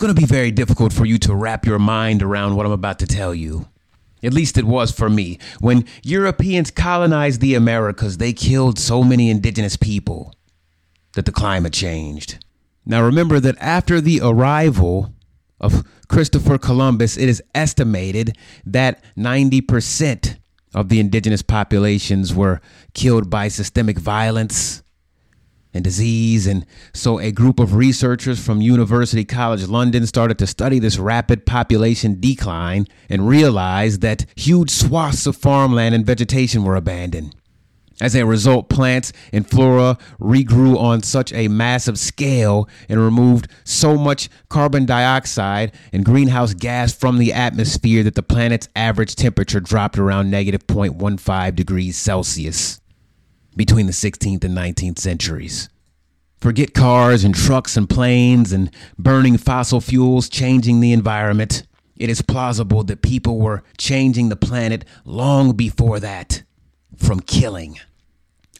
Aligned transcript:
It's 0.00 0.06
going 0.06 0.14
to 0.16 0.22
be 0.22 0.26
very 0.26 0.50
difficult 0.50 0.94
for 0.94 1.04
you 1.04 1.18
to 1.18 1.34
wrap 1.34 1.66
your 1.66 1.78
mind 1.78 2.22
around 2.22 2.56
what 2.56 2.64
I'm 2.64 2.72
about 2.72 2.98
to 3.00 3.06
tell 3.06 3.34
you. 3.34 3.68
At 4.22 4.32
least 4.32 4.56
it 4.56 4.64
was 4.64 4.90
for 4.90 5.10
me. 5.10 5.38
When 5.58 5.84
Europeans 6.02 6.70
colonized 6.70 7.42
the 7.42 7.54
Americas, 7.54 8.16
they 8.16 8.32
killed 8.32 8.78
so 8.78 9.04
many 9.04 9.28
indigenous 9.28 9.76
people 9.76 10.34
that 11.12 11.26
the 11.26 11.32
climate 11.32 11.74
changed. 11.74 12.42
Now 12.86 13.02
remember 13.02 13.40
that 13.40 13.58
after 13.60 14.00
the 14.00 14.22
arrival 14.22 15.12
of 15.60 15.86
Christopher 16.08 16.56
Columbus, 16.56 17.18
it 17.18 17.28
is 17.28 17.42
estimated 17.54 18.38
that 18.64 19.04
90% 19.18 20.38
of 20.72 20.88
the 20.88 20.98
indigenous 20.98 21.42
populations 21.42 22.34
were 22.34 22.62
killed 22.94 23.28
by 23.28 23.48
systemic 23.48 23.98
violence 23.98 24.82
and 25.72 25.84
disease. 25.84 26.46
And 26.46 26.66
so 26.92 27.18
a 27.18 27.32
group 27.32 27.60
of 27.60 27.74
researchers 27.74 28.44
from 28.44 28.60
University 28.60 29.24
College 29.24 29.66
London 29.66 30.06
started 30.06 30.38
to 30.38 30.46
study 30.46 30.78
this 30.78 30.98
rapid 30.98 31.46
population 31.46 32.20
decline 32.20 32.86
and 33.08 33.28
realized 33.28 34.00
that 34.00 34.26
huge 34.36 34.70
swaths 34.70 35.26
of 35.26 35.36
farmland 35.36 35.94
and 35.94 36.06
vegetation 36.06 36.64
were 36.64 36.76
abandoned. 36.76 37.34
As 38.00 38.16
a 38.16 38.24
result, 38.24 38.70
plants 38.70 39.12
and 39.30 39.48
flora 39.48 39.98
regrew 40.18 40.78
on 40.78 41.02
such 41.02 41.34
a 41.34 41.48
massive 41.48 41.98
scale 41.98 42.66
and 42.88 42.98
removed 42.98 43.48
so 43.64 43.98
much 43.98 44.30
carbon 44.48 44.86
dioxide 44.86 45.72
and 45.92 46.02
greenhouse 46.02 46.54
gas 46.54 46.94
from 46.94 47.18
the 47.18 47.34
atmosphere 47.34 48.02
that 48.02 48.14
the 48.14 48.22
planet's 48.22 48.68
average 48.74 49.16
temperature 49.16 49.60
dropped 49.60 49.98
around 49.98 50.30
negative 50.30 50.66
0.15 50.66 51.54
degrees 51.54 51.98
Celsius 51.98 52.80
between 53.56 53.86
the 53.86 53.92
16th 53.92 54.44
and 54.44 54.56
19th 54.56 54.98
centuries. 54.98 55.68
Forget 56.40 56.72
cars 56.72 57.22
and 57.22 57.34
trucks 57.34 57.76
and 57.76 57.88
planes 57.88 58.52
and 58.52 58.70
burning 58.98 59.36
fossil 59.36 59.80
fuels 59.80 60.28
changing 60.28 60.80
the 60.80 60.92
environment. 60.92 61.64
It 61.96 62.08
is 62.08 62.22
plausible 62.22 62.82
that 62.84 63.02
people 63.02 63.38
were 63.38 63.62
changing 63.76 64.30
the 64.30 64.36
planet 64.36 64.86
long 65.04 65.52
before 65.52 66.00
that 66.00 66.42
from 66.96 67.20
killing. 67.20 67.78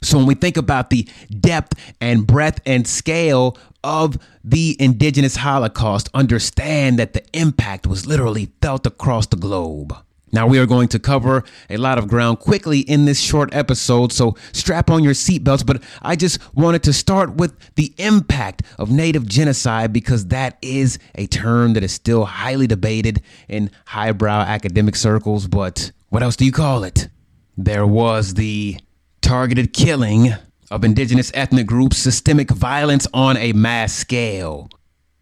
So 0.02 0.18
when 0.18 0.26
we 0.26 0.34
think 0.34 0.56
about 0.56 0.90
the 0.90 1.08
depth 1.38 1.78
and 2.00 2.26
breadth 2.26 2.60
and 2.66 2.86
scale 2.86 3.56
of 3.82 4.18
the 4.44 4.76
indigenous 4.78 5.36
Holocaust, 5.36 6.08
understand 6.12 6.98
that 6.98 7.14
the 7.14 7.22
impact 7.32 7.86
was 7.86 8.06
literally 8.06 8.52
felt 8.60 8.86
across 8.86 9.26
the 9.26 9.36
globe. 9.36 9.94
Now, 10.32 10.46
we 10.46 10.58
are 10.58 10.66
going 10.66 10.88
to 10.88 10.98
cover 10.98 11.42
a 11.68 11.76
lot 11.76 11.98
of 11.98 12.06
ground 12.06 12.38
quickly 12.38 12.80
in 12.80 13.04
this 13.04 13.20
short 13.20 13.52
episode, 13.54 14.12
so 14.12 14.36
strap 14.52 14.90
on 14.90 15.02
your 15.02 15.12
seatbelts. 15.12 15.66
But 15.66 15.82
I 16.02 16.14
just 16.14 16.38
wanted 16.54 16.82
to 16.84 16.92
start 16.92 17.34
with 17.34 17.54
the 17.74 17.92
impact 17.98 18.62
of 18.78 18.90
native 18.90 19.26
genocide 19.26 19.92
because 19.92 20.26
that 20.26 20.56
is 20.62 20.98
a 21.16 21.26
term 21.26 21.72
that 21.74 21.82
is 21.82 21.92
still 21.92 22.24
highly 22.24 22.66
debated 22.66 23.22
in 23.48 23.70
highbrow 23.86 24.42
academic 24.42 24.94
circles. 24.94 25.48
But 25.48 25.90
what 26.10 26.22
else 26.22 26.36
do 26.36 26.44
you 26.44 26.52
call 26.52 26.84
it? 26.84 27.08
There 27.56 27.86
was 27.86 28.34
the 28.34 28.78
targeted 29.20 29.72
killing 29.72 30.34
of 30.70 30.84
indigenous 30.84 31.32
ethnic 31.34 31.66
groups, 31.66 31.98
systemic 31.98 32.50
violence 32.50 33.06
on 33.12 33.36
a 33.36 33.52
mass 33.52 33.92
scale. 33.92 34.70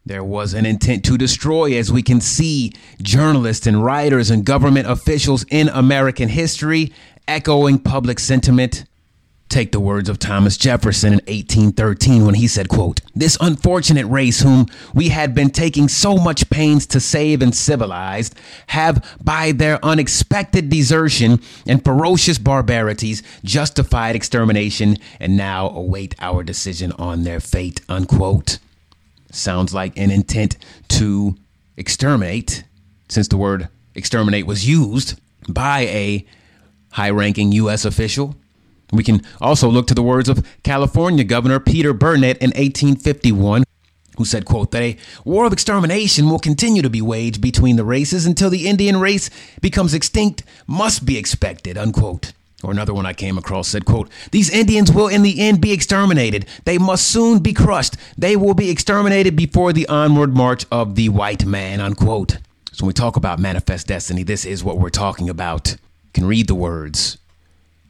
There 0.08 0.24
was 0.24 0.54
an 0.54 0.64
intent 0.64 1.04
to 1.04 1.18
destroy, 1.18 1.76
as 1.76 1.92
we 1.92 2.02
can 2.02 2.22
see, 2.22 2.72
journalists 3.02 3.66
and 3.66 3.84
writers 3.84 4.30
and 4.30 4.42
government 4.42 4.88
officials 4.88 5.44
in 5.50 5.68
American 5.68 6.30
history 6.30 6.94
echoing 7.28 7.78
public 7.78 8.18
sentiment 8.18 8.86
Take 9.50 9.72
the 9.72 9.80
words 9.80 10.10
of 10.10 10.18
Thomas 10.18 10.58
Jefferson 10.58 11.14
in 11.14 11.20
1813 11.20 12.26
when 12.26 12.34
he 12.34 12.46
said, 12.46 12.68
quote, 12.68 13.00
This 13.14 13.38
unfortunate 13.40 14.06
race 14.06 14.40
whom 14.40 14.66
we 14.92 15.08
had 15.08 15.34
been 15.34 15.48
taking 15.48 15.88
so 15.88 16.18
much 16.18 16.50
pains 16.50 16.86
to 16.86 17.00
save 17.00 17.40
and 17.40 17.54
civilize 17.54 18.30
have 18.68 19.16
by 19.22 19.52
their 19.52 19.82
unexpected 19.82 20.68
desertion 20.68 21.40
and 21.66 21.82
ferocious 21.82 22.36
barbarities 22.36 23.22
justified 23.42 24.14
extermination 24.14 24.98
and 25.18 25.36
now 25.36 25.70
await 25.70 26.14
our 26.20 26.42
decision 26.42 26.92
on 26.98 27.24
their 27.24 27.40
fate, 27.40 27.80
unquote. 27.88 28.58
Sounds 29.30 29.74
like 29.74 29.96
an 29.96 30.10
intent 30.10 30.56
to 30.88 31.36
exterminate, 31.76 32.64
since 33.08 33.28
the 33.28 33.36
word 33.36 33.68
exterminate 33.94 34.46
was 34.46 34.68
used 34.68 35.20
by 35.48 35.80
a 35.80 36.26
high 36.90 37.10
ranking 37.10 37.52
U.S. 37.52 37.84
official 37.84 38.34
we 38.92 39.04
can 39.04 39.22
also 39.40 39.68
look 39.68 39.86
to 39.88 39.94
the 39.94 40.02
words 40.02 40.28
of 40.28 40.46
California 40.62 41.24
Governor 41.24 41.60
Peter 41.60 41.92
Burnett 41.92 42.38
in 42.38 42.50
1851 42.50 43.64
who 44.16 44.24
said, 44.24 44.44
quote, 44.44 44.72
that 44.72 44.82
a 44.82 44.96
war 45.24 45.44
of 45.44 45.52
extermination 45.52 46.28
will 46.28 46.40
continue 46.40 46.82
to 46.82 46.90
be 46.90 47.00
waged 47.00 47.40
between 47.40 47.76
the 47.76 47.84
races 47.84 48.26
until 48.26 48.50
the 48.50 48.66
Indian 48.66 48.98
race 48.98 49.30
becomes 49.60 49.94
extinct 49.94 50.42
must 50.66 51.06
be 51.06 51.16
expected, 51.16 51.78
unquote. 51.78 52.32
Or 52.62 52.72
another 52.72 52.92
one 52.92 53.06
I 53.06 53.12
came 53.12 53.38
across 53.38 53.68
said, 53.68 53.84
quote, 53.84 54.10
These 54.32 54.50
Indians 54.50 54.90
will 54.90 55.06
in 55.06 55.22
the 55.22 55.40
end 55.40 55.60
be 55.60 55.72
exterminated. 55.72 56.46
They 56.64 56.76
must 56.76 57.06
soon 57.06 57.38
be 57.38 57.52
crushed. 57.52 57.96
They 58.16 58.34
will 58.34 58.54
be 58.54 58.70
exterminated 58.70 59.36
before 59.36 59.72
the 59.72 59.86
onward 59.88 60.34
march 60.34 60.66
of 60.72 60.96
the 60.96 61.08
white 61.08 61.44
man, 61.44 61.80
unquote. 61.80 62.38
So 62.72 62.84
when 62.84 62.88
we 62.88 62.94
talk 62.94 63.16
about 63.16 63.38
manifest 63.38 63.86
destiny, 63.86 64.24
this 64.24 64.44
is 64.44 64.64
what 64.64 64.78
we're 64.78 64.90
talking 64.90 65.28
about. 65.28 65.70
You 65.70 66.12
can 66.12 66.26
read 66.26 66.48
the 66.48 66.54
words 66.56 67.18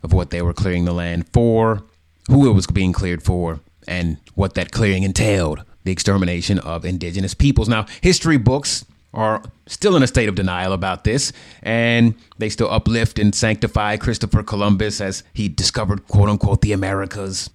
of 0.03 0.13
what 0.13 0.31
they 0.31 0.43
were 0.43 0.53
clearing 0.53 0.85
the 0.85 0.93
land 0.93 1.29
for, 1.33 1.83
who 2.29 2.49
it 2.49 2.53
was 2.53 2.67
being 2.67 2.93
cleared 2.93 3.23
for, 3.23 3.61
and 3.87 4.19
what 4.35 4.55
that 4.55 4.71
clearing 4.71 5.03
entailed 5.03 5.65
the 5.85 5.93
extermination 5.93 6.59
of 6.59 6.85
indigenous 6.85 7.33
peoples. 7.33 7.69
Now, 7.71 7.87
history 8.03 8.37
books 8.37 8.85
are 9.15 9.43
still 9.67 9.97
in 9.97 10.03
a 10.03 10.07
state 10.07 10.29
of 10.29 10.35
denial 10.35 10.73
about 10.73 11.05
this, 11.05 11.33
and 11.63 12.15
they 12.39 12.49
still 12.49 12.71
uplift 12.71 13.19
and 13.19 13.35
sanctify 13.35 13.97
Christopher 13.97 14.43
Columbus 14.43 15.01
as 15.01 15.23
he 15.33 15.49
discovered, 15.49 16.07
quote 16.09 16.29
unquote, 16.29 16.61
the 16.61 16.73
Americas. 16.73 17.51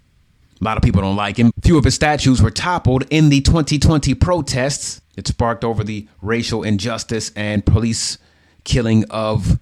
A 0.60 0.64
lot 0.64 0.78
of 0.78 0.84
people 0.84 1.02
don't 1.02 1.16
like 1.16 1.38
him. 1.38 1.52
Few 1.62 1.78
of 1.78 1.84
his 1.84 1.96
statues 1.96 2.42
were 2.42 2.52
toppled 2.52 3.04
in 3.10 3.30
the 3.30 3.42
2020 3.42 4.14
protests 4.16 5.02
It 5.16 5.28
sparked 5.28 5.64
over 5.64 5.84
the 5.84 6.08
racial 6.22 6.64
injustice 6.64 7.32
and 7.36 7.66
police 7.66 8.18
killing 8.64 9.04
of 9.10 9.60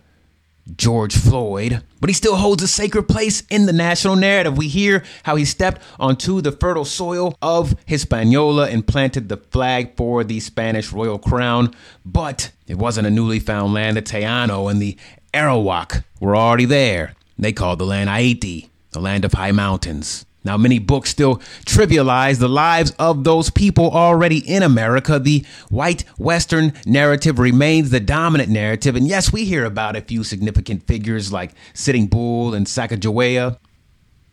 George 0.76 1.16
Floyd, 1.16 1.84
but 2.00 2.10
he 2.10 2.14
still 2.14 2.36
holds 2.36 2.64
a 2.64 2.68
sacred 2.68 3.08
place 3.08 3.44
in 3.50 3.66
the 3.66 3.74
national 3.74 4.16
narrative. 4.16 4.58
We 4.58 4.68
hear 4.68 5.04
how 5.24 5.36
he 5.36 5.46
stepped 5.46 5.82
onto 6.00 6.42
the 6.42 6.52
fertile 6.52 6.86
soil 6.86 7.36
of 7.42 7.76
Hispaniola 7.86 8.70
and 8.70 8.86
planted 8.86 9.30
the 9.30 9.38
flag 9.38 9.96
for 9.96 10.24
the 10.24 10.40
Spanish 10.40 10.92
royal 10.92 11.20
crown, 11.20 11.74
but 12.06 12.52
it 12.68 12.78
wasn't 12.78 13.08
a 13.08 13.12
newly 13.12 13.40
found 13.40 13.74
land. 13.74 13.98
The 13.98 14.02
Taino 14.02 14.70
and 14.70 14.82
the 14.82 14.98
Arawak 15.34 16.04
were 16.20 16.36
already 16.36 16.66
there. 16.66 17.16
They 17.38 17.54
called 17.54 17.80
the 17.80 17.86
land 17.86 18.10
Haiti, 18.10 18.70
the 18.92 19.02
land 19.02 19.26
of 19.26 19.34
high 19.34 19.52
mountains. 19.52 20.26
Now, 20.44 20.58
many 20.58 20.80
books 20.80 21.12
still 21.12 21.38
trivialize 21.66 22.40
the 22.40 22.50
lives 22.50 22.92
of 22.98 23.24
those 23.24 23.52
people 23.52 23.92
already 23.92 24.40
in 24.40 24.64
America. 24.64 25.20
The 25.20 25.46
white 25.70 26.04
Western 26.18 26.74
narrative 26.86 27.38
remains 27.38 27.92
the 27.92 28.00
dominant 28.00 28.50
narrative. 28.50 28.96
And 28.96 29.08
yes, 29.08 29.32
we 29.32 29.46
hear 29.46 29.66
about 29.66 29.96
a 29.96 30.02
few 30.02 30.24
significant 30.24 30.88
figures 30.88 31.32
like 31.32 31.52
Sitting 31.76 32.08
Bull 32.08 32.56
and 32.56 32.66
Sacagawea. 32.66 33.58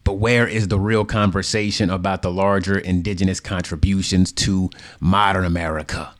But 0.04 0.14
where 0.14 0.48
is 0.48 0.68
the 0.68 0.80
real 0.80 1.04
conversation 1.04 1.90
about 1.90 2.22
the 2.22 2.30
larger 2.30 2.78
indigenous 2.78 3.40
contributions 3.40 4.32
to 4.32 4.70
modern 5.00 5.44
America? 5.44 6.14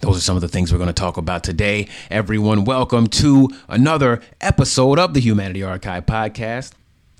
Those 0.00 0.18
are 0.18 0.20
some 0.20 0.36
of 0.36 0.42
the 0.42 0.48
things 0.48 0.70
we're 0.70 0.78
going 0.78 0.88
to 0.88 0.92
talk 0.92 1.16
about 1.16 1.42
today. 1.42 1.88
Everyone, 2.10 2.64
welcome 2.64 3.06
to 3.06 3.48
another 3.68 4.20
episode 4.42 4.98
of 4.98 5.14
the 5.14 5.20
Humanity 5.20 5.62
Archive 5.62 6.04
podcast. 6.04 6.72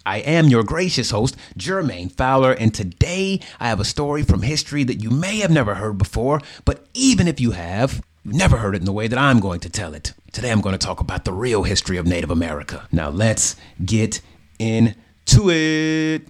I 0.05 0.19
am 0.19 0.49
your 0.49 0.65
gracious 0.65 1.11
host, 1.11 1.37
Jermaine 1.57 2.11
Fowler, 2.11 2.53
and 2.53 2.75
today 2.75 3.41
I 3.61 3.69
have 3.69 3.81
a 3.81 3.85
story 3.85 4.23
from 4.23 4.43
history 4.43 4.83
that 4.85 5.03
you 5.03 5.11
may 5.11 5.39
have 5.39 5.51
never 5.51 5.77
heard 5.77 5.99
before, 5.99 6.41
but 6.65 6.87
even 6.95 7.29
if 7.29 7.41
you 7.41 7.53
have, 7.53 8.03
you've 8.25 8.35
never 8.35 8.57
heard 8.57 8.75
it 8.75 8.81
in 8.81 8.85
the 8.85 8.93
way 8.93 9.06
that 9.06 9.19
I'm 9.19 9.38
going 9.38 9.61
to 9.61 9.71
tell 9.71 9.94
it. 9.94 10.12
Today 10.32 10.50
I'm 10.50 10.61
going 10.61 10.76
to 10.76 10.87
talk 10.87 11.00
about 11.00 11.25
the 11.25 11.32
real 11.32 11.62
history 11.62 11.99
of 11.99 12.06
Native 12.06 12.31
America. 12.31 12.88
Now 12.91 13.11
let's 13.11 13.55
get 13.85 14.21
into 14.59 15.50
it. 15.50 16.26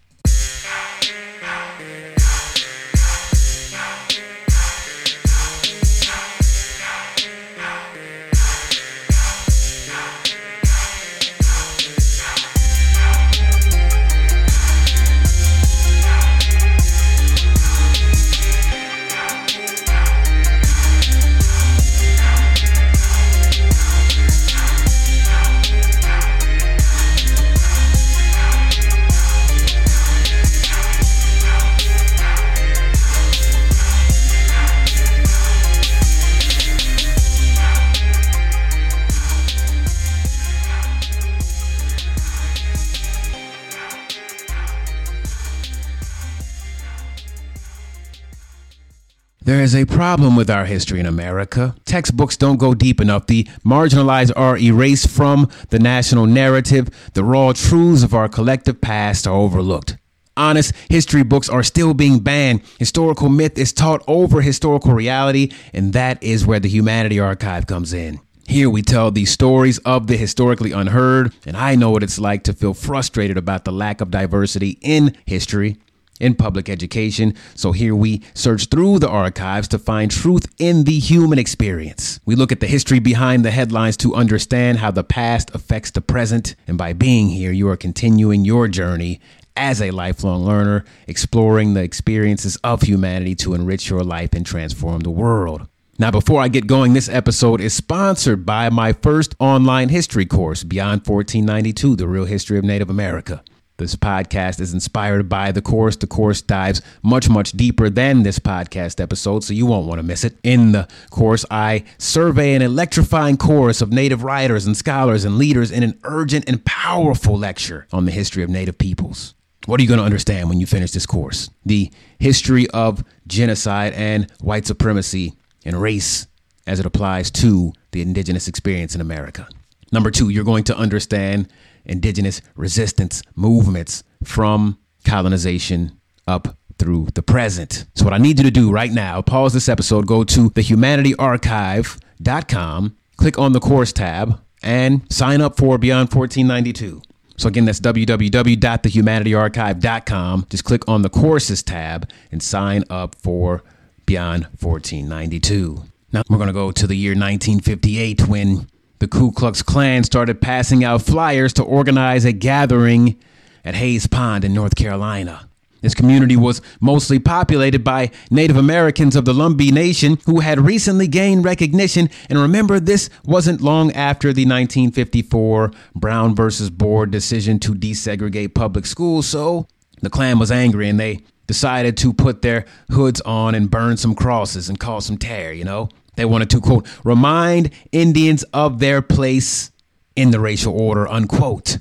There 49.44 49.60
is 49.60 49.74
a 49.74 49.86
problem 49.86 50.36
with 50.36 50.48
our 50.48 50.66
history 50.66 51.00
in 51.00 51.06
America. 51.06 51.74
Textbooks 51.84 52.36
don't 52.36 52.58
go 52.58 52.74
deep 52.74 53.00
enough. 53.00 53.26
The 53.26 53.42
marginalized 53.64 54.30
are 54.36 54.56
erased 54.56 55.08
from 55.08 55.50
the 55.70 55.80
national 55.80 56.26
narrative. 56.26 56.90
The 57.14 57.24
raw 57.24 57.52
truths 57.52 58.04
of 58.04 58.14
our 58.14 58.28
collective 58.28 58.80
past 58.80 59.26
are 59.26 59.34
overlooked. 59.34 59.96
Honest 60.36 60.72
history 60.88 61.24
books 61.24 61.48
are 61.48 61.64
still 61.64 61.92
being 61.92 62.20
banned. 62.20 62.62
Historical 62.78 63.28
myth 63.28 63.58
is 63.58 63.72
taught 63.72 64.04
over 64.06 64.42
historical 64.42 64.92
reality, 64.92 65.50
and 65.72 65.92
that 65.92 66.22
is 66.22 66.46
where 66.46 66.60
the 66.60 66.68
Humanity 66.68 67.18
Archive 67.18 67.66
comes 67.66 67.92
in. 67.92 68.20
Here 68.46 68.70
we 68.70 68.82
tell 68.82 69.10
the 69.10 69.24
stories 69.24 69.78
of 69.78 70.06
the 70.06 70.16
historically 70.16 70.70
unheard, 70.70 71.34
and 71.44 71.56
I 71.56 71.74
know 71.74 71.90
what 71.90 72.04
it's 72.04 72.18
like 72.20 72.44
to 72.44 72.52
feel 72.52 72.74
frustrated 72.74 73.36
about 73.36 73.64
the 73.64 73.72
lack 73.72 74.00
of 74.00 74.12
diversity 74.12 74.78
in 74.82 75.16
history 75.26 75.78
in 76.22 76.34
public 76.34 76.70
education. 76.70 77.34
So 77.54 77.72
here 77.72 77.94
we 77.94 78.22
search 78.32 78.66
through 78.66 79.00
the 79.00 79.08
archives 79.08 79.68
to 79.68 79.78
find 79.78 80.10
truth 80.10 80.46
in 80.58 80.84
the 80.84 80.98
human 80.98 81.38
experience. 81.38 82.20
We 82.24 82.36
look 82.36 82.52
at 82.52 82.60
the 82.60 82.66
history 82.66 83.00
behind 83.00 83.44
the 83.44 83.50
headlines 83.50 83.96
to 83.98 84.14
understand 84.14 84.78
how 84.78 84.92
the 84.92 85.04
past 85.04 85.54
affects 85.54 85.90
the 85.90 86.00
present. 86.00 86.54
And 86.66 86.78
by 86.78 86.92
being 86.94 87.28
here, 87.28 87.52
you 87.52 87.68
are 87.68 87.76
continuing 87.76 88.44
your 88.44 88.68
journey 88.68 89.20
as 89.56 89.82
a 89.82 89.90
lifelong 89.90 90.44
learner, 90.44 90.84
exploring 91.06 91.74
the 91.74 91.82
experiences 91.82 92.56
of 92.64 92.82
humanity 92.82 93.34
to 93.34 93.52
enrich 93.52 93.90
your 93.90 94.02
life 94.02 94.32
and 94.32 94.46
transform 94.46 95.00
the 95.00 95.10
world. 95.10 95.68
Now, 95.98 96.10
before 96.10 96.40
I 96.40 96.48
get 96.48 96.66
going, 96.66 96.94
this 96.94 97.08
episode 97.08 97.60
is 97.60 97.74
sponsored 97.74 98.46
by 98.46 98.70
my 98.70 98.94
first 98.94 99.34
online 99.38 99.90
history 99.90 100.24
course, 100.24 100.64
Beyond 100.64 101.06
1492 101.06 101.96
The 101.96 102.08
Real 102.08 102.24
History 102.24 102.58
of 102.58 102.64
Native 102.64 102.88
America. 102.88 103.44
This 103.82 103.96
podcast 103.96 104.60
is 104.60 104.72
inspired 104.72 105.28
by 105.28 105.50
the 105.50 105.60
course. 105.60 105.96
The 105.96 106.06
course 106.06 106.40
dives 106.40 106.80
much, 107.02 107.28
much 107.28 107.50
deeper 107.50 107.90
than 107.90 108.22
this 108.22 108.38
podcast 108.38 109.00
episode, 109.00 109.42
so 109.42 109.52
you 109.52 109.66
won't 109.66 109.88
want 109.88 109.98
to 109.98 110.04
miss 110.04 110.22
it. 110.22 110.38
In 110.44 110.70
the 110.70 110.86
course, 111.10 111.44
I 111.50 111.82
survey 111.98 112.54
an 112.54 112.62
electrifying 112.62 113.36
chorus 113.36 113.82
of 113.82 113.92
Native 113.92 114.22
writers 114.22 114.66
and 114.66 114.76
scholars 114.76 115.24
and 115.24 115.36
leaders 115.36 115.72
in 115.72 115.82
an 115.82 115.98
urgent 116.04 116.48
and 116.48 116.64
powerful 116.64 117.36
lecture 117.36 117.88
on 117.92 118.04
the 118.04 118.12
history 118.12 118.44
of 118.44 118.50
Native 118.50 118.78
peoples. 118.78 119.34
What 119.66 119.80
are 119.80 119.82
you 119.82 119.88
going 119.88 119.98
to 119.98 120.06
understand 120.06 120.48
when 120.48 120.60
you 120.60 120.66
finish 120.66 120.92
this 120.92 121.04
course? 121.04 121.50
The 121.66 121.90
history 122.20 122.70
of 122.70 123.02
genocide 123.26 123.94
and 123.94 124.30
white 124.40 124.64
supremacy 124.64 125.34
and 125.64 125.82
race 125.82 126.28
as 126.68 126.78
it 126.78 126.86
applies 126.86 127.32
to 127.32 127.72
the 127.90 128.00
indigenous 128.00 128.46
experience 128.46 128.94
in 128.94 129.00
America. 129.00 129.48
Number 129.90 130.12
two, 130.12 130.28
you're 130.28 130.44
going 130.44 130.64
to 130.64 130.76
understand 130.76 131.48
indigenous 131.84 132.40
resistance 132.54 133.22
movements 133.34 134.04
from 134.22 134.78
colonization 135.04 135.98
up 136.26 136.56
through 136.78 137.08
the 137.14 137.22
present. 137.22 137.84
So, 137.94 138.04
what 138.04 138.12
I 138.12 138.18
need 138.18 138.38
you 138.38 138.44
to 138.44 138.50
do 138.50 138.72
right 138.72 138.90
now, 138.90 139.22
pause 139.22 139.52
this 139.52 139.68
episode, 139.68 140.04
go 140.06 140.24
to 140.24 140.50
thehumanityarchive.com, 140.50 142.96
click 143.16 143.38
on 143.38 143.52
the 143.52 143.60
course 143.60 143.92
tab, 143.92 144.40
and 144.62 145.02
sign 145.12 145.40
up 145.40 145.56
for 145.56 145.78
Beyond 145.78 146.12
1492. 146.12 147.02
So, 147.36 147.46
again, 147.48 147.64
that's 147.64 147.80
www.thehumanityarchive.com. 147.80 150.46
Just 150.50 150.64
click 150.64 150.88
on 150.88 151.02
the 151.02 151.10
courses 151.10 151.62
tab 151.62 152.10
and 152.30 152.42
sign 152.42 152.84
up 152.90 153.14
for 153.14 153.62
Beyond 154.06 154.44
1492. 154.60 155.84
Now, 156.12 156.22
we're 156.28 156.36
going 156.36 156.48
to 156.48 156.52
go 156.52 156.72
to 156.72 156.86
the 156.86 156.96
year 156.96 157.12
1958 157.12 158.28
when 158.28 158.68
the 159.02 159.08
Ku 159.08 159.32
Klux 159.32 159.62
Klan 159.62 160.04
started 160.04 160.40
passing 160.40 160.84
out 160.84 161.02
flyers 161.02 161.52
to 161.54 161.64
organize 161.64 162.24
a 162.24 162.30
gathering 162.30 163.16
at 163.64 163.74
Hayes 163.74 164.06
Pond 164.06 164.44
in 164.44 164.54
North 164.54 164.76
Carolina. 164.76 165.48
This 165.80 165.92
community 165.92 166.36
was 166.36 166.62
mostly 166.80 167.18
populated 167.18 167.82
by 167.82 168.12
Native 168.30 168.56
Americans 168.56 169.16
of 169.16 169.24
the 169.24 169.32
Lumbee 169.32 169.72
Nation 169.72 170.18
who 170.24 170.38
had 170.38 170.60
recently 170.60 171.08
gained 171.08 171.44
recognition. 171.44 172.10
And 172.30 172.38
remember, 172.38 172.78
this 172.78 173.10
wasn't 173.24 173.60
long 173.60 173.90
after 173.90 174.28
the 174.28 174.44
1954 174.44 175.72
Brown 175.96 176.36
versus 176.36 176.70
Board 176.70 177.10
decision 177.10 177.58
to 177.58 177.74
desegregate 177.74 178.54
public 178.54 178.86
schools. 178.86 179.26
So 179.26 179.66
the 180.00 180.10
Klan 180.10 180.38
was 180.38 180.52
angry 180.52 180.88
and 180.88 181.00
they 181.00 181.24
decided 181.48 181.96
to 181.96 182.12
put 182.12 182.42
their 182.42 182.66
hoods 182.92 183.20
on 183.22 183.56
and 183.56 183.68
burn 183.68 183.96
some 183.96 184.14
crosses 184.14 184.68
and 184.68 184.78
cause 184.78 185.06
some 185.06 185.18
tear, 185.18 185.52
you 185.52 185.64
know? 185.64 185.88
They 186.14 186.24
wanted 186.24 186.50
to, 186.50 186.60
quote, 186.60 186.86
remind 187.04 187.70
Indians 187.90 188.42
of 188.52 188.78
their 188.78 189.00
place 189.02 189.70
in 190.14 190.30
the 190.30 190.40
racial 190.40 190.78
order, 190.78 191.08
unquote. 191.08 191.78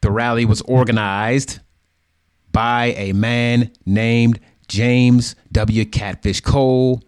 The 0.00 0.10
rally 0.10 0.44
was 0.44 0.62
organized 0.62 1.60
by 2.52 2.94
a 2.96 3.12
man 3.12 3.70
named 3.84 4.40
James 4.68 5.36
W. 5.52 5.84
Catfish 5.84 6.40
Cole, 6.40 7.02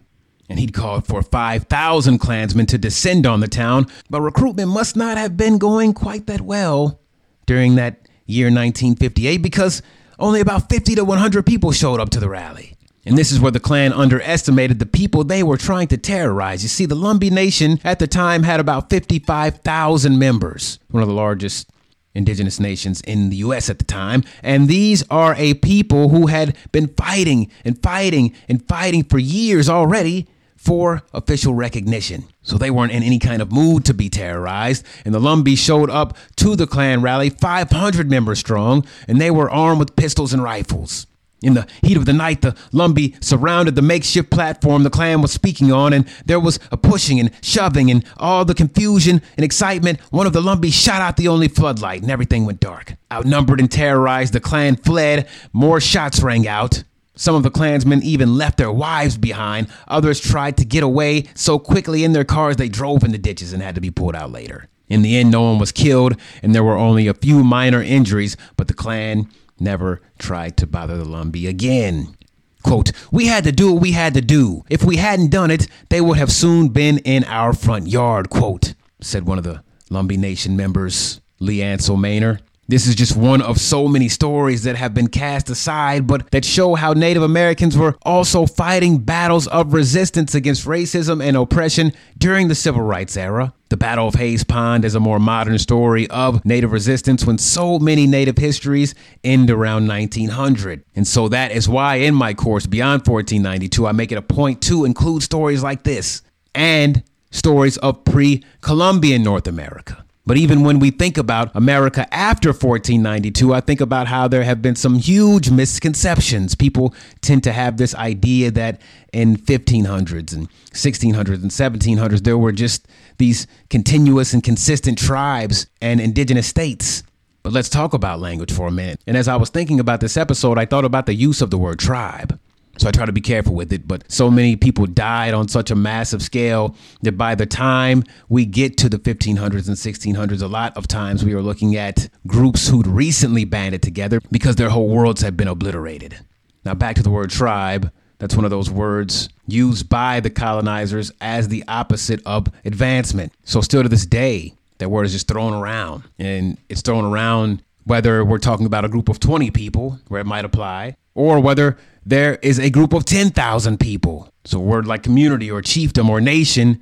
and 0.47 0.59
he'd 0.59 0.73
called 0.73 1.07
for 1.07 1.21
5,000 1.21 2.19
Klansmen 2.19 2.65
to 2.67 2.77
descend 2.77 3.25
on 3.25 3.39
the 3.39 3.47
town, 3.47 3.87
but 4.09 4.21
recruitment 4.21 4.69
must 4.69 4.95
not 4.95 5.17
have 5.17 5.37
been 5.37 5.57
going 5.57 5.93
quite 5.93 6.27
that 6.27 6.41
well 6.41 6.99
during 7.45 7.75
that 7.75 8.07
year 8.25 8.47
1958 8.47 9.37
because 9.37 9.81
only 10.19 10.39
about 10.39 10.69
50 10.69 10.95
to 10.95 11.03
100 11.05 11.45
people 11.45 11.71
showed 11.71 11.99
up 11.99 12.09
to 12.11 12.19
the 12.19 12.29
rally. 12.29 12.75
And 13.09 13.17
this 13.17 13.31
is 13.31 13.39
where 13.39 13.51
the 13.51 13.59
Klan 13.59 13.91
underestimated 13.91 14.77
the 14.77 14.85
people 14.85 15.23
they 15.23 15.41
were 15.41 15.57
trying 15.57 15.87
to 15.87 15.97
terrorize. 15.97 16.61
You 16.61 16.69
see, 16.69 16.85
the 16.85 16.93
Lumbee 16.93 17.31
Nation 17.31 17.79
at 17.83 17.97
the 17.97 18.05
time 18.05 18.43
had 18.43 18.59
about 18.59 18.91
55,000 18.91 20.19
members, 20.19 20.77
one 20.91 21.01
of 21.01 21.09
the 21.09 21.15
largest 21.15 21.71
indigenous 22.13 22.59
nations 22.59 23.01
in 23.01 23.31
the 23.31 23.37
US 23.37 23.67
at 23.67 23.79
the 23.79 23.83
time. 23.83 24.23
And 24.43 24.67
these 24.67 25.03
are 25.09 25.33
a 25.39 25.55
people 25.55 26.09
who 26.09 26.27
had 26.27 26.55
been 26.71 26.89
fighting 26.89 27.49
and 27.65 27.81
fighting 27.81 28.31
and 28.47 28.67
fighting 28.67 29.03
for 29.03 29.17
years 29.17 29.69
already 29.69 30.27
for 30.55 31.01
official 31.11 31.55
recognition. 31.55 32.25
So 32.43 32.59
they 32.59 32.69
weren't 32.69 32.91
in 32.91 33.01
any 33.01 33.17
kind 33.17 33.41
of 33.41 33.51
mood 33.51 33.85
to 33.85 33.93
be 33.95 34.09
terrorized. 34.09 34.85
And 35.03 35.15
the 35.15 35.19
Lumbee 35.19 35.57
showed 35.57 35.89
up 35.89 36.15
to 36.35 36.55
the 36.55 36.67
Klan 36.67 37.01
rally, 37.01 37.31
500 37.31 38.07
members 38.07 38.37
strong, 38.37 38.85
and 39.07 39.19
they 39.19 39.31
were 39.31 39.49
armed 39.49 39.79
with 39.79 39.95
pistols 39.95 40.31
and 40.31 40.43
rifles. 40.43 41.07
In 41.41 41.53
the 41.53 41.67
heat 41.81 41.95
of 41.95 42.05
the 42.05 42.13
night, 42.13 42.41
the 42.41 42.55
Lumbee 42.73 43.23
surrounded 43.23 43.75
the 43.75 43.81
makeshift 43.81 44.29
platform 44.29 44.83
the 44.83 44.89
Klan 44.89 45.21
was 45.21 45.31
speaking 45.31 45.71
on, 45.71 45.93
and 45.93 46.05
there 46.25 46.39
was 46.39 46.59
a 46.71 46.77
pushing 46.77 47.19
and 47.19 47.31
shoving 47.41 47.89
and 47.89 48.03
all 48.17 48.43
the 48.43 48.53
confusion 48.53 49.21
and 49.37 49.45
excitement. 49.45 49.99
One 50.11 50.27
of 50.27 50.33
the 50.33 50.41
Lumbee 50.41 50.73
shot 50.73 51.01
out 51.01 51.15
the 51.15 51.29
only 51.29 51.47
floodlight, 51.47 52.01
and 52.01 52.11
everything 52.11 52.45
went 52.45 52.59
dark. 52.59 52.95
Outnumbered 53.11 53.59
and 53.59 53.71
terrorized, 53.71 54.33
the 54.33 54.41
Klan 54.41 54.75
fled. 54.75 55.27
More 55.53 55.79
shots 55.79 56.21
rang 56.21 56.47
out. 56.47 56.83
Some 57.15 57.35
of 57.35 57.43
the 57.43 57.51
Klansmen 57.51 58.01
even 58.03 58.37
left 58.37 58.57
their 58.57 58.71
wives 58.71 59.17
behind. 59.17 59.67
Others 59.87 60.21
tried 60.21 60.57
to 60.57 60.65
get 60.65 60.83
away 60.83 61.25
so 61.35 61.59
quickly 61.59 62.03
in 62.03 62.13
their 62.13 62.23
cars 62.23 62.55
they 62.55 62.69
drove 62.69 63.03
in 63.03 63.11
the 63.11 63.17
ditches 63.17 63.51
and 63.51 63.61
had 63.61 63.75
to 63.75 63.81
be 63.81 63.91
pulled 63.91 64.15
out 64.15 64.31
later. 64.31 64.67
In 64.87 65.01
the 65.01 65.17
end, 65.17 65.31
no 65.31 65.43
one 65.43 65.59
was 65.59 65.71
killed, 65.71 66.15
and 66.41 66.55
there 66.55 66.63
were 66.63 66.77
only 66.77 67.07
a 67.07 67.13
few 67.13 67.43
minor 67.43 67.81
injuries, 67.81 68.35
but 68.57 68.67
the 68.67 68.73
Klan 68.73 69.29
never 69.61 70.01
tried 70.17 70.57
to 70.57 70.67
bother 70.67 70.97
the 70.97 71.05
Lumbee 71.05 71.47
again. 71.47 72.15
Quote, 72.63 72.91
we 73.11 73.27
had 73.27 73.45
to 73.45 73.51
do 73.51 73.71
what 73.71 73.81
we 73.81 73.93
had 73.93 74.13
to 74.15 74.21
do. 74.21 74.63
If 74.69 74.83
we 74.83 74.97
hadn't 74.97 75.29
done 75.29 75.49
it, 75.49 75.67
they 75.89 76.01
would 76.01 76.17
have 76.17 76.31
soon 76.31 76.69
been 76.69 76.97
in 76.99 77.23
our 77.23 77.53
front 77.53 77.87
yard, 77.87 78.29
quote, 78.29 78.73
said 78.99 79.25
one 79.25 79.37
of 79.37 79.43
the 79.43 79.63
Lumbee 79.89 80.17
Nation 80.17 80.57
members, 80.57 81.21
Lee 81.39 81.61
Ansel 81.61 81.97
Manor. 81.97 82.39
This 82.69 82.85
is 82.85 82.93
just 82.93 83.17
one 83.17 83.41
of 83.41 83.59
so 83.59 83.87
many 83.87 84.09
stories 84.09 84.61
that 84.61 84.75
have 84.75 84.93
been 84.93 85.07
cast 85.07 85.49
aside, 85.49 86.05
but 86.05 86.29
that 86.29 86.45
show 86.45 86.75
how 86.75 86.93
Native 86.93 87.23
Americans 87.23 87.75
were 87.75 87.97
also 88.03 88.45
fighting 88.45 88.99
battles 88.99 89.47
of 89.47 89.73
resistance 89.73 90.35
against 90.35 90.67
racism 90.67 91.19
and 91.19 91.35
oppression 91.35 91.93
during 92.19 92.47
the 92.47 92.53
Civil 92.53 92.83
Rights 92.83 93.17
era. 93.17 93.55
The 93.69 93.77
Battle 93.77 94.07
of 94.07 94.13
Hayes 94.13 94.43
Pond 94.43 94.85
is 94.85 94.93
a 94.93 94.99
more 94.99 95.19
modern 95.19 95.57
story 95.57 96.07
of 96.11 96.45
Native 96.45 96.71
resistance 96.71 97.25
when 97.25 97.39
so 97.39 97.79
many 97.79 98.05
Native 98.05 98.37
histories 98.37 98.93
end 99.23 99.49
around 99.49 99.87
1900. 99.87 100.83
And 100.95 101.07
so 101.07 101.27
that 101.27 101.51
is 101.51 101.67
why 101.67 101.95
in 101.95 102.13
my 102.13 102.35
course, 102.35 102.67
Beyond 102.67 103.07
1492, 103.07 103.87
I 103.87 103.93
make 103.93 104.11
it 104.11 104.19
a 104.19 104.21
point 104.21 104.61
to 104.63 104.85
include 104.85 105.23
stories 105.23 105.63
like 105.63 105.81
this 105.81 106.21
and 106.53 107.01
stories 107.31 107.77
of 107.77 108.03
pre 108.03 108.43
Columbian 108.61 109.23
North 109.23 109.47
America. 109.47 110.05
But 110.25 110.37
even 110.37 110.61
when 110.61 110.79
we 110.79 110.91
think 110.91 111.17
about 111.17 111.49
America 111.55 112.11
after 112.13 112.49
1492, 112.49 113.53
I 113.53 113.61
think 113.61 113.81
about 113.81 114.07
how 114.07 114.27
there 114.27 114.43
have 114.43 114.61
been 114.61 114.75
some 114.75 114.95
huge 114.95 115.49
misconceptions. 115.49 116.53
People 116.53 116.93
tend 117.21 117.43
to 117.45 117.51
have 117.51 117.77
this 117.77 117.95
idea 117.95 118.51
that 118.51 118.79
in 119.11 119.37
1500s 119.37 120.33
and 120.33 120.47
1600s 120.71 121.41
and 121.41 121.51
1700s, 121.51 122.23
there 122.23 122.37
were 122.37 122.51
just 122.51 122.87
these 123.17 123.47
continuous 123.69 124.33
and 124.33 124.43
consistent 124.43 124.99
tribes 124.99 125.65
and 125.81 125.99
indigenous 125.99 126.47
states. 126.47 127.01
But 127.41 127.53
let's 127.53 127.69
talk 127.69 127.93
about 127.93 128.19
language 128.19 128.51
for 128.51 128.67
a 128.67 128.71
minute. 128.71 129.01
And 129.07 129.17
as 129.17 129.27
I 129.27 129.37
was 129.37 129.49
thinking 129.49 129.79
about 129.79 130.01
this 130.01 130.17
episode, 130.17 130.59
I 130.59 130.65
thought 130.65 130.85
about 130.85 131.07
the 131.07 131.15
use 131.15 131.41
of 131.41 131.49
the 131.49 131.57
word 131.57 131.79
tribe. 131.79 132.39
So 132.79 132.87
I 132.87 132.91
try 132.91 133.05
to 133.05 133.11
be 133.11 133.21
careful 133.21 133.53
with 133.53 133.73
it. 133.73 133.87
But 133.87 134.09
so 134.09 134.31
many 134.31 134.55
people 134.55 134.85
died 134.85 135.33
on 135.33 135.49
such 135.49 135.69
a 135.69 135.75
massive 135.75 136.21
scale 136.21 136.75
that 137.01 137.17
by 137.17 137.35
the 137.35 137.45
time 137.45 138.05
we 138.29 138.45
get 138.45 138.77
to 138.77 138.89
the 138.89 138.97
1500s 138.97 139.67
and 139.67 139.75
1600s, 139.75 140.41
a 140.41 140.47
lot 140.47 140.75
of 140.77 140.87
times 140.87 141.25
we 141.25 141.33
are 141.33 141.41
looking 141.41 141.75
at 141.75 142.09
groups 142.25 142.69
who'd 142.69 142.87
recently 142.87 143.43
banded 143.43 143.81
together 143.81 144.21
because 144.31 144.55
their 144.55 144.69
whole 144.69 144.87
worlds 144.87 145.21
had 145.21 145.35
been 145.35 145.49
obliterated. 145.49 146.19
Now, 146.63 146.73
back 146.73 146.95
to 146.95 147.03
the 147.03 147.09
word 147.09 147.29
tribe. 147.29 147.91
That's 148.19 148.35
one 148.35 148.45
of 148.45 148.51
those 148.51 148.69
words 148.69 149.29
used 149.47 149.89
by 149.89 150.19
the 150.19 150.29
colonizers 150.29 151.11
as 151.21 151.47
the 151.47 151.63
opposite 151.67 152.21
of 152.25 152.47
advancement. 152.65 153.33
So, 153.43 153.61
still 153.61 153.83
to 153.83 153.89
this 153.89 154.05
day, 154.05 154.53
that 154.77 154.89
word 154.89 155.05
is 155.05 155.13
just 155.13 155.27
thrown 155.27 155.53
around. 155.53 156.03
And 156.17 156.57
it's 156.69 156.81
thrown 156.81 157.05
around 157.05 157.61
whether 157.89 158.23
we're 158.23 158.37
talking 158.37 158.67
about 158.67 158.85
a 158.85 158.87
group 158.87 159.09
of 159.09 159.19
20 159.19 159.49
people, 159.49 159.99
where 160.07 160.21
it 160.21 160.27
might 160.27 160.45
apply, 160.45 160.95
or 161.15 161.39
whether 161.39 161.75
there 162.05 162.37
is 162.43 162.59
a 162.59 162.69
group 162.69 162.93
of 162.93 163.03
10,000 163.03 163.79
people. 163.79 164.31
So, 164.45 164.59
a 164.59 164.61
word 164.61 164.85
like 164.85 165.01
community 165.01 165.49
or 165.49 165.61
chiefdom 165.61 166.07
or 166.07 166.21
nation 166.21 166.81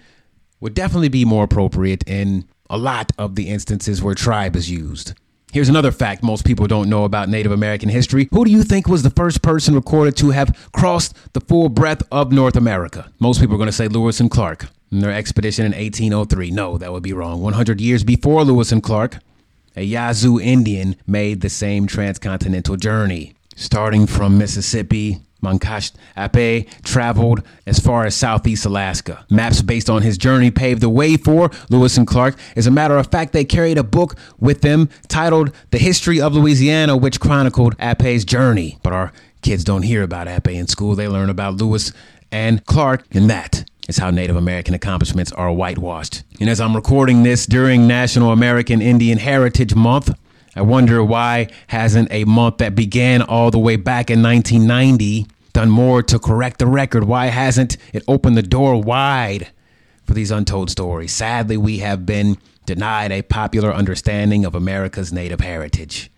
would 0.60 0.74
definitely 0.74 1.10
be 1.10 1.24
more 1.24 1.46
appropriate 1.46 2.04
in 2.08 2.46
a 2.70 2.78
lot 2.78 3.12
of 3.18 3.36
the 3.36 3.48
instances 3.48 4.04
where 4.04 4.16
tribe 4.16 4.56
is 4.56 4.70
used. 4.70 5.14
Here's 5.54 5.70
another 5.70 5.92
fact 5.92 6.24
most 6.24 6.46
people 6.46 6.68
don't 6.68 6.90
know 6.90 7.06
about 7.06 7.30
Native 7.30 7.54
American 7.54 7.88
history. 7.88 8.28
Who 8.34 8.44
do 8.44 8.52
you 8.52 8.64
think 8.64 8.88
was 8.88 9.04
the 9.04 9.10
first 9.10 9.42
person 9.42 9.76
recorded 9.76 10.18
to 10.18 10.32
have 10.32 10.70
crossed 10.74 11.16
the 11.32 11.40
full 11.40 11.70
breadth 11.70 12.04
of 12.12 12.34
North 12.34 12.58
America? 12.58 13.10
Most 13.20 13.40
people 13.40 13.56
are 13.56 13.58
going 13.58 13.68
to 13.68 13.74
say 13.74 13.88
Lewis 13.88 14.20
and 14.20 14.30
Clark 14.30 14.68
in 14.92 15.00
their 15.00 15.14
expedition 15.14 15.66
in 15.66 15.72
1803. 15.72 16.52
No, 16.52 16.78
that 16.78 16.92
would 16.92 17.04
be 17.04 17.14
wrong. 17.14 17.42
100 17.42 17.80
years 17.80 18.04
before 18.04 18.44
Lewis 18.44 18.74
and 18.74 18.84
Clark, 18.84 19.20
a 19.78 19.84
Yazoo 19.84 20.40
Indian 20.40 20.96
made 21.06 21.42
the 21.42 21.50
same 21.50 21.86
transcontinental 21.86 22.76
journey, 22.76 23.36
starting 23.56 24.08
from 24.08 24.38
Mississippi 24.38 25.20
Mankash 25.44 25.92
Ape 26.18 26.68
traveled 26.84 27.44
as 27.68 27.80
far 27.80 28.06
as 28.06 28.16
southeast 28.16 28.66
Alaska. 28.66 29.24
Maps 29.30 29.62
based 29.62 29.88
on 29.88 30.02
his 30.02 30.18
journey 30.18 30.50
paved 30.50 30.82
the 30.82 30.90
way 30.90 31.16
for 31.16 31.52
Lewis 31.70 31.96
and 31.96 32.08
Clark. 32.08 32.38
As 32.56 32.66
a 32.66 32.72
matter 32.72 32.98
of 32.98 33.08
fact, 33.12 33.34
they 33.34 33.46
carried 33.46 33.78
a 33.78 33.84
book 33.84 34.16
with 34.40 34.62
them 34.62 34.90
titled 35.08 35.52
The 35.70 35.78
History 35.78 36.20
of 36.20 36.34
Louisiana, 36.34 36.98
which 36.98 37.20
chronicled 37.20 37.76
Ape's 37.80 38.26
journey. 38.26 38.80
But 38.82 38.94
our 38.94 39.14
kids 39.44 39.64
don't 39.64 39.84
hear 39.84 40.02
about 40.02 40.28
Ape 40.28 40.48
in 40.48 40.66
school. 40.66 40.96
They 40.96 41.08
learn 41.08 41.30
about 41.30 41.54
Lewis 41.54 41.94
and 42.32 42.66
Clark, 42.66 43.06
and 43.12 43.30
that 43.30 43.64
is 43.88 43.98
how 43.98 44.10
Native 44.12 44.36
American 44.36 44.74
accomplishments 44.74 45.32
are 45.32 45.52
whitewashed. 45.52 46.24
And 46.40 46.50
as 46.50 46.60
I'm 46.60 46.76
recording 46.76 47.24
this 47.24 47.46
during 47.46 47.88
National 47.88 48.32
American 48.32 48.82
Indian 48.82 49.18
Heritage 49.18 49.76
Month, 49.76 50.14
I 50.56 50.62
wonder 50.62 51.04
why 51.04 51.48
hasn't 51.68 52.12
a 52.12 52.26
month 52.26 52.58
that 52.58 52.76
began 52.76 53.22
all 53.22 53.52
the 53.52 53.60
way 53.60 53.76
back 53.76 54.10
in 54.10 54.22
1990 54.22 55.28
done 55.54 55.70
more 55.70 56.04
to 56.04 56.20
correct 56.20 56.60
the 56.60 56.68
record? 56.68 57.06
Why 57.06 57.28
hasn't 57.28 57.78
it 57.94 58.04
opened 58.08 58.38
the 58.38 58.44
door 58.44 58.82
wide 58.82 59.48
for 60.04 60.14
these 60.14 60.30
untold 60.30 60.70
stories? 60.70 61.12
Sadly, 61.12 61.58
we 61.58 61.80
have 61.80 62.06
been 62.06 62.38
denied 62.66 63.12
a 63.12 63.22
popular 63.24 63.74
understanding 63.74 64.46
of 64.46 64.54
America's 64.54 65.12
native 65.14 65.40
heritage. 65.40 66.12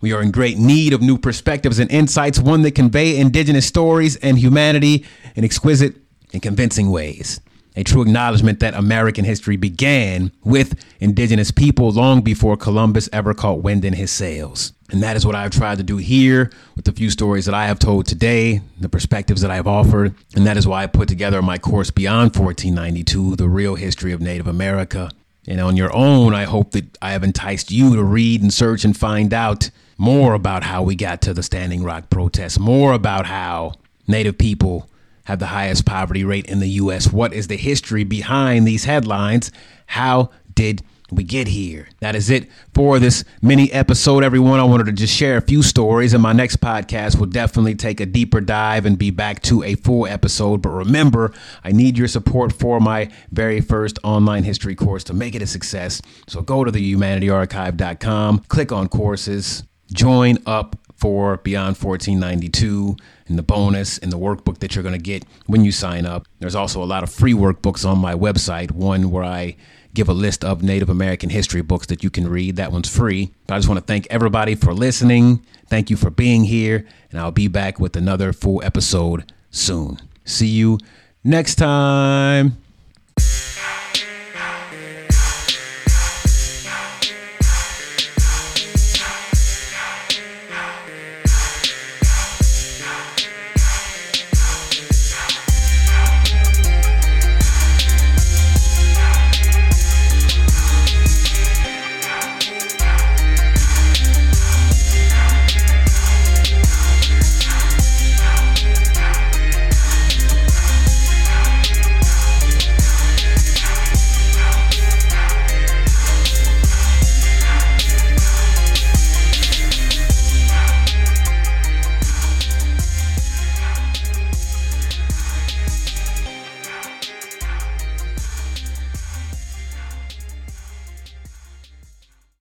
We 0.00 0.12
are 0.12 0.22
in 0.22 0.30
great 0.30 0.58
need 0.58 0.92
of 0.92 1.00
new 1.00 1.16
perspectives 1.16 1.78
and 1.78 1.90
insights, 1.90 2.38
one 2.38 2.62
that 2.62 2.74
convey 2.74 3.16
indigenous 3.16 3.66
stories 3.66 4.16
and 4.16 4.38
humanity 4.38 5.04
in 5.34 5.44
exquisite 5.44 6.03
and 6.34 6.42
convincing 6.42 6.90
ways 6.90 7.40
a 7.76 7.82
true 7.82 8.02
acknowledgement 8.02 8.60
that 8.60 8.74
American 8.74 9.24
history 9.24 9.56
began 9.56 10.30
with 10.44 10.78
indigenous 11.00 11.50
people 11.50 11.90
long 11.90 12.20
before 12.20 12.56
Columbus 12.56 13.08
ever 13.12 13.34
caught 13.34 13.62
wind 13.62 13.84
in 13.84 13.94
his 13.94 14.12
sails. 14.12 14.72
And 14.90 15.02
that 15.02 15.16
is 15.16 15.26
what 15.26 15.34
I've 15.34 15.50
tried 15.50 15.78
to 15.78 15.84
do 15.84 15.96
here 15.96 16.52
with 16.76 16.84
the 16.84 16.92
few 16.92 17.10
stories 17.10 17.46
that 17.46 17.54
I 17.54 17.66
have 17.66 17.80
told 17.80 18.06
today, 18.06 18.60
the 18.78 18.88
perspectives 18.88 19.40
that 19.40 19.50
I 19.50 19.56
have 19.56 19.66
offered. 19.66 20.14
And 20.36 20.46
that 20.46 20.56
is 20.56 20.68
why 20.68 20.84
I 20.84 20.86
put 20.86 21.08
together 21.08 21.42
my 21.42 21.58
course 21.58 21.90
Beyond 21.90 22.36
1492, 22.36 23.36
The 23.36 23.48
Real 23.48 23.74
History 23.74 24.12
of 24.12 24.20
Native 24.20 24.46
America. 24.46 25.10
And 25.48 25.60
on 25.60 25.76
your 25.76 25.94
own, 25.94 26.32
I 26.32 26.44
hope 26.44 26.72
that 26.72 26.96
I 27.02 27.10
have 27.12 27.24
enticed 27.24 27.70
you 27.70 27.96
to 27.96 28.04
read 28.04 28.40
and 28.40 28.52
search 28.52 28.84
and 28.84 28.96
find 28.96 29.34
out 29.34 29.70
more 29.98 30.34
about 30.34 30.62
how 30.62 30.82
we 30.82 30.94
got 30.94 31.20
to 31.22 31.34
the 31.34 31.42
Standing 31.42 31.82
Rock 31.82 32.08
protests, 32.08 32.58
more 32.58 32.92
about 32.92 33.26
how 33.26 33.72
Native 34.06 34.38
people 34.38 34.88
have 35.24 35.38
the 35.38 35.46
highest 35.46 35.84
poverty 35.84 36.24
rate 36.24 36.46
in 36.46 36.60
the 36.60 36.68
U.S. 36.68 37.12
What 37.12 37.32
is 37.32 37.48
the 37.48 37.56
history 37.56 38.04
behind 38.04 38.66
these 38.66 38.84
headlines? 38.84 39.50
How 39.86 40.30
did 40.54 40.82
we 41.10 41.24
get 41.24 41.48
here? 41.48 41.88
That 42.00 42.14
is 42.14 42.30
it 42.30 42.48
for 42.74 42.98
this 42.98 43.24
mini 43.42 43.70
episode, 43.72 44.24
everyone. 44.24 44.60
I 44.60 44.64
wanted 44.64 44.86
to 44.86 44.92
just 44.92 45.14
share 45.14 45.36
a 45.36 45.42
few 45.42 45.62
stories, 45.62 46.12
and 46.12 46.22
my 46.22 46.32
next 46.32 46.60
podcast 46.60 47.18
will 47.18 47.26
definitely 47.26 47.74
take 47.74 48.00
a 48.00 48.06
deeper 48.06 48.40
dive 48.40 48.86
and 48.86 48.98
be 48.98 49.10
back 49.10 49.42
to 49.42 49.62
a 49.62 49.74
full 49.76 50.06
episode. 50.06 50.62
But 50.62 50.70
remember, 50.70 51.32
I 51.62 51.72
need 51.72 51.96
your 51.98 52.08
support 52.08 52.52
for 52.52 52.80
my 52.80 53.10
very 53.30 53.60
first 53.60 53.98
online 54.02 54.44
history 54.44 54.74
course 54.74 55.04
to 55.04 55.14
make 55.14 55.34
it 55.34 55.42
a 55.42 55.46
success. 55.46 56.02
So 56.26 56.42
go 56.42 56.64
to 56.64 56.70
the 56.70 56.94
humanityarchive.com, 56.94 58.40
click 58.48 58.72
on 58.72 58.88
courses, 58.88 59.64
join 59.92 60.38
up 60.46 60.76
for 60.96 61.38
Beyond 61.38 61.76
1492 61.76 62.96
and 63.26 63.38
the 63.38 63.42
bonus 63.42 63.98
and 63.98 64.12
the 64.12 64.18
workbook 64.18 64.58
that 64.58 64.74
you're 64.74 64.82
going 64.82 64.94
to 64.94 65.02
get 65.02 65.24
when 65.46 65.64
you 65.64 65.72
sign 65.72 66.06
up. 66.06 66.26
There's 66.38 66.54
also 66.54 66.82
a 66.82 66.86
lot 66.86 67.02
of 67.02 67.10
free 67.10 67.34
workbooks 67.34 67.88
on 67.88 67.98
my 67.98 68.14
website, 68.14 68.70
one 68.70 69.10
where 69.10 69.24
I 69.24 69.56
give 69.94 70.08
a 70.08 70.14
list 70.14 70.44
of 70.44 70.62
Native 70.62 70.90
American 70.90 71.30
history 71.30 71.62
books 71.62 71.86
that 71.86 72.02
you 72.02 72.10
can 72.10 72.28
read. 72.28 72.56
That 72.56 72.72
one's 72.72 72.94
free. 72.94 73.32
But 73.46 73.54
I 73.54 73.58
just 73.58 73.68
want 73.68 73.80
to 73.80 73.86
thank 73.86 74.06
everybody 74.10 74.54
for 74.54 74.74
listening. 74.74 75.44
Thank 75.68 75.88
you 75.88 75.96
for 75.96 76.10
being 76.10 76.44
here, 76.44 76.86
and 77.10 77.20
I'll 77.20 77.30
be 77.30 77.48
back 77.48 77.78
with 77.78 77.96
another 77.96 78.32
full 78.32 78.62
episode 78.62 79.32
soon. 79.50 80.00
See 80.24 80.48
you 80.48 80.78
next 81.22 81.54
time. 81.56 82.63